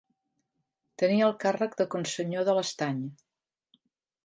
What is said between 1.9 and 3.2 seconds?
consenyor de l'Estany.